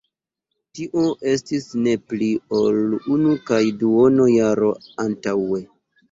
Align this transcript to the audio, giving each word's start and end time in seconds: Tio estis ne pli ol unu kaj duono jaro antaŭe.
Tio 0.77 1.01
estis 1.31 1.65
ne 1.87 1.91
pli 2.13 2.29
ol 2.59 2.79
unu 3.15 3.33
kaj 3.51 3.59
duono 3.83 4.25
jaro 4.31 4.71
antaŭe. 5.05 5.61